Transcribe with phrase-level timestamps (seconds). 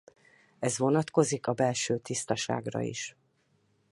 [0.59, 3.15] Ez vonatkozik a belső tisztaságra is.